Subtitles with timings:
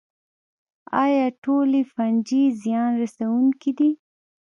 [1.03, 3.89] ایا ټولې فنجي زیان رسوونکې دي